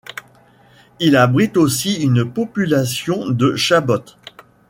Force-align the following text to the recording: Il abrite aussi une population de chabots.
Il 0.99 1.15
abrite 1.15 1.57
aussi 1.57 2.01
une 2.01 2.25
population 2.25 3.29
de 3.29 3.55
chabots. 3.55 4.03